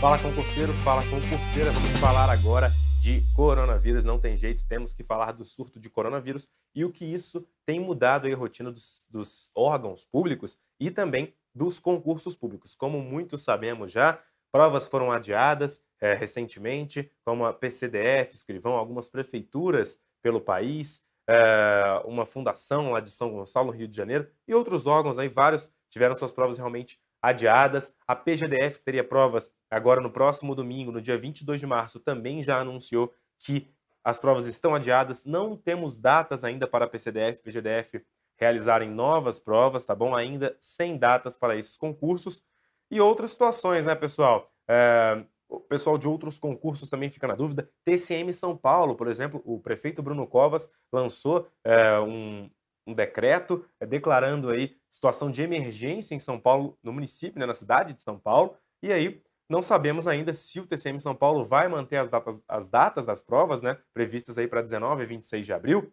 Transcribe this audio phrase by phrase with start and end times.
[0.00, 1.70] Fala concurseiro, fala concurseira.
[1.72, 2.70] Vamos falar agora
[3.02, 4.02] de coronavírus.
[4.02, 7.78] Não tem jeito, temos que falar do surto de coronavírus e o que isso tem
[7.78, 12.74] mudado a rotina dos, dos órgãos públicos e também dos concursos públicos.
[12.74, 14.18] Como muitos sabemos já,
[14.50, 22.24] provas foram adiadas é, recentemente, como a PCDF, escrivão, algumas prefeituras pelo país, é, uma
[22.24, 26.32] fundação lá de São Gonçalo, Rio de Janeiro, e outros órgãos aí, vários tiveram suas
[26.32, 27.94] provas realmente adiadas.
[28.06, 32.42] A PGDF, que teria provas agora no próximo domingo, no dia 22 de março, também
[32.42, 33.70] já anunciou que
[34.02, 35.24] as provas estão adiadas.
[35.24, 38.04] Não temos datas ainda para a PCDF e PGDF
[38.38, 40.14] realizarem novas provas, tá bom?
[40.14, 42.42] Ainda sem datas para esses concursos.
[42.90, 44.50] E outras situações, né, pessoal?
[44.66, 47.68] É, o pessoal de outros concursos também fica na dúvida.
[47.84, 52.50] TCM São Paulo, por exemplo, o prefeito Bruno Covas lançou é, um,
[52.86, 57.54] um decreto é, declarando aí situação de emergência em São Paulo, no município, né, na
[57.54, 61.66] cidade de São Paulo, e aí não sabemos ainda se o TCM São Paulo vai
[61.68, 65.52] manter as datas, as datas das provas, né, previstas aí para 19 e 26 de
[65.52, 65.92] abril.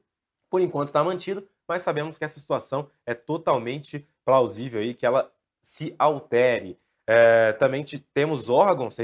[0.49, 5.31] Por enquanto está mantido, mas sabemos que essa situação é totalmente plausível aí que ela
[5.59, 6.79] se altere.
[7.09, 7.83] É, também
[8.13, 8.95] temos órgãos,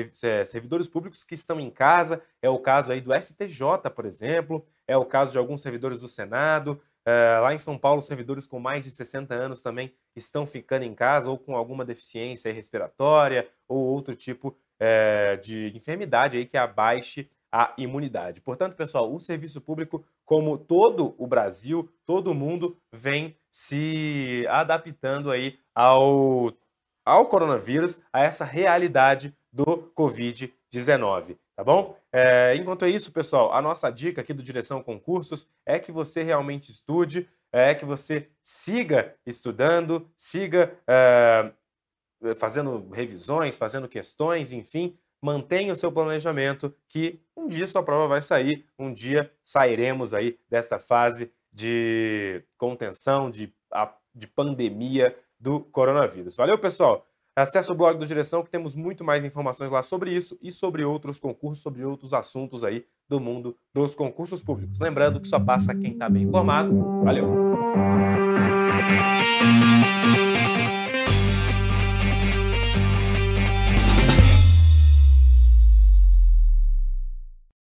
[0.45, 4.95] servidores públicos que estão em casa, é o caso aí do STJ, por exemplo, é
[4.95, 8.85] o caso de alguns servidores do Senado, Uh, lá em São Paulo, servidores com mais
[8.85, 14.15] de 60 anos também estão ficando em casa ou com alguma deficiência respiratória ou outro
[14.15, 18.41] tipo uh, de enfermidade aí que abaixe a imunidade.
[18.41, 25.59] Portanto, pessoal, o serviço público, como todo o Brasil, todo mundo, vem se adaptando aí
[25.75, 26.51] ao,
[27.05, 31.97] ao coronavírus, a essa realidade do Covid-19 tá bom?
[32.11, 36.71] É, enquanto isso, pessoal, a nossa dica aqui do Direção Concursos é que você realmente
[36.71, 41.51] estude, é que você siga estudando, siga é,
[42.35, 48.21] fazendo revisões, fazendo questões, enfim, mantenha o seu planejamento que um dia sua prova vai
[48.21, 53.53] sair, um dia sairemos aí desta fase de contenção, de,
[54.13, 56.35] de pandemia do coronavírus.
[56.35, 57.07] Valeu, pessoal!
[57.35, 60.83] Acesse o blog do Direção que temos muito mais informações lá sobre isso e sobre
[60.83, 64.79] outros concursos, sobre outros assuntos aí do mundo dos concursos públicos.
[64.79, 67.03] Lembrando que só passa quem está bem informado.
[67.03, 67.53] Valeu!